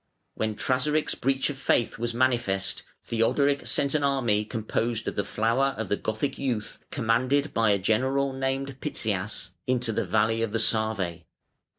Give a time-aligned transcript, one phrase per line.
[0.33, 5.23] When Trasaric's breach of faith was manifest, Theodoric sent an army (504) composed of the
[5.23, 10.53] flower of the Gothic youth, commanded by a general named Pitzias, into the valley of
[10.53, 11.21] the Save.